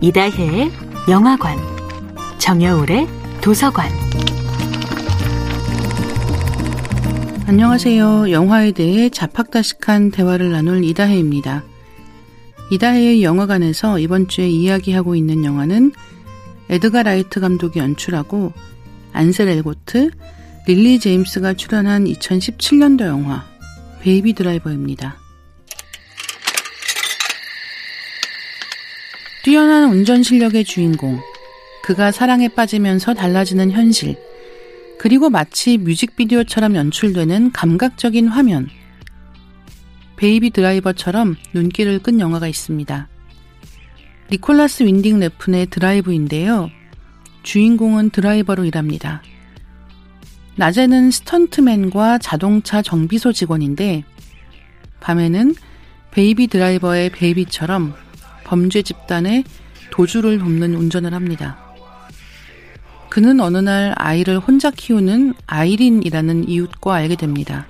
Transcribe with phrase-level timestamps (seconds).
[0.00, 0.70] 이다혜의
[1.10, 1.58] 영화관,
[2.38, 3.08] 정여울의
[3.40, 3.90] 도서관.
[7.46, 8.30] 안녕하세요.
[8.30, 11.64] 영화에 대해 잡학다식한 대화를 나눌 이다혜입니다.
[12.70, 15.90] 이다혜의 영화관에서 이번 주에 이야기하고 있는 영화는
[16.68, 18.52] 에드가 라이트 감독이 연출하고
[19.12, 20.12] 안셀 엘고트,
[20.68, 23.44] 릴리 제임스가 출연한 2017년도 영화
[24.02, 25.16] 베이비 드라이버입니다.
[29.44, 31.20] 뛰어난 운전 실력의 주인공,
[31.82, 34.16] 그가 사랑에 빠지면서 달라지는 현실,
[34.98, 38.68] 그리고 마치 뮤직비디오처럼 연출되는 감각적인 화면,
[40.16, 43.08] 베이비 드라이버처럼 눈길을 끈 영화가 있습니다.
[44.32, 46.70] 니콜라스 윈딩 레픈의 드라이브인데요.
[47.44, 49.22] 주인공은 드라이버로 일합니다.
[50.56, 54.02] 낮에는 스턴트맨과 자동차 정비소 직원인데
[54.98, 55.54] 밤에는
[56.10, 57.94] 베이비 드라이버의 베이비처럼
[58.48, 59.44] 범죄 집단의
[59.90, 61.58] 도주를 돕는 운전을 합니다.
[63.10, 67.66] 그는 어느 날 아이를 혼자 키우는 아이린이라는 이웃과 알게 됩니다.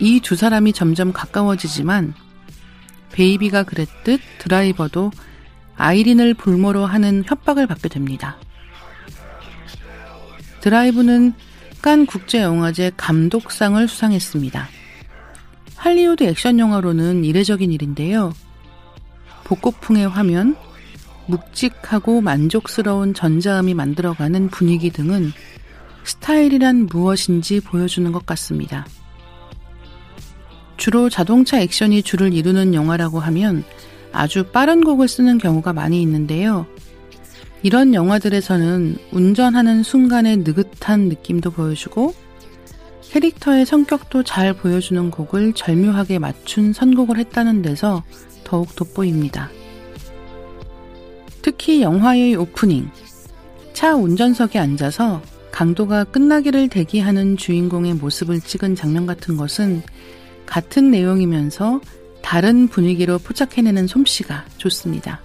[0.00, 2.14] 이 두 사람이 점점 가까워지지만
[3.12, 5.12] 베이비가 그랬듯 드라이버도
[5.76, 8.36] 아이린을 볼모로 하는 협박을 받게 됩니다.
[10.60, 11.32] 드라이브는
[11.80, 14.68] 칸 국제영화제 감독상을 수상했습니다.
[15.76, 18.34] 할리우드 액션 영화로는 이례적인 일인데요.
[19.44, 20.56] 복고풍의 화면,
[21.26, 25.32] 묵직하고 만족스러운 전자음이 만들어가는 분위기 등은
[26.04, 28.86] 스타일이란 무엇인지 보여주는 것 같습니다.
[30.76, 33.64] 주로 자동차 액션이 주를 이루는 영화라고 하면
[34.12, 36.66] 아주 빠른 곡을 쓰는 경우가 많이 있는데요.
[37.62, 42.14] 이런 영화들에서는 운전하는 순간의 느긋한 느낌도 보여주고
[43.10, 48.02] 캐릭터의 성격도 잘 보여주는 곡을 절묘하게 맞춘 선곡을 했다는 데서
[48.44, 49.50] 더욱 돋보입니다.
[51.42, 52.88] 특히 영화의 오프닝,
[53.72, 55.20] 차 운전석에 앉아서
[55.50, 59.82] 강도가 끝나기를 대기하는 주인공의 모습을 찍은 장면 같은 것은
[60.46, 61.80] 같은 내용이면서
[62.22, 65.20] 다른 분위기로 포착해내는 솜씨가 좋습니다.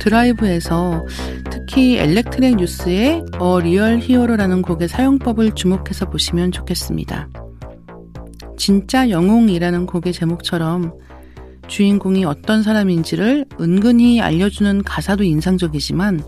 [0.00, 1.04] 드라이브에서
[1.50, 7.28] 특히 Electric Youth의 A Real Hero라는 곡의 사용법을 주목해서 보시면 좋겠습니다.
[8.58, 10.92] 진짜 영웅이라는 곡의 제목처럼
[11.68, 16.22] 주인공이 어떤 사람인지를 은근히 알려주는 가사도 인상적이지만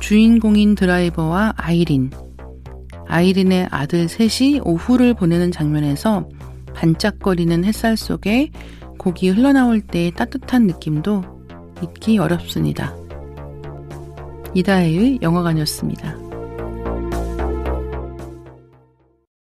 [0.00, 2.10] 주인공인 드라이버와 아이린,
[3.06, 6.28] 아이린의 아들 셋이 오후를 보내는 장면에서
[6.74, 8.50] 반짝거리는 햇살 속에
[8.98, 11.22] 곡이 흘러나올 때의 따뜻한 느낌도
[11.82, 12.94] 잊기 어렵습니다.
[14.54, 16.29] 이다혜의 영화관이었습니다.